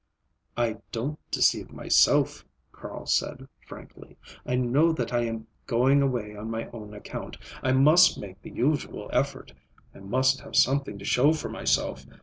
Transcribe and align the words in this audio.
"I 0.57 0.77
don't 0.91 1.19
deceive 1.29 1.71
myself," 1.71 2.43
Carl 2.71 3.05
said 3.05 3.47
frankly. 3.67 4.17
"I 4.47 4.55
know 4.55 4.91
that 4.91 5.13
I 5.13 5.25
am 5.25 5.45
going 5.67 6.01
away 6.01 6.35
on 6.35 6.49
my 6.49 6.65
own 6.71 6.95
account. 6.95 7.37
I 7.61 7.71
must 7.73 8.17
make 8.17 8.41
the 8.41 8.49
usual 8.49 9.11
effort. 9.13 9.53
I 9.93 9.99
must 9.99 10.39
have 10.39 10.55
something 10.55 10.97
to 10.97 11.05
show 11.05 11.33
for 11.33 11.49
myself. 11.49 12.07